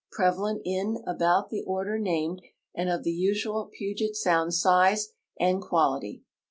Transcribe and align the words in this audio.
prevalent 0.11 0.63
in 0.65 0.97
about 1.05 1.51
the 1.51 1.61
order 1.61 1.99
named 1.99 2.41
and 2.73 2.89
of 2.89 3.03
the 3.03 3.11
usual 3.11 3.69
Puget 3.71 4.15
sound 4.15 4.51
size 4.55 5.09
and 5.39 5.61
quality. 5.61 6.23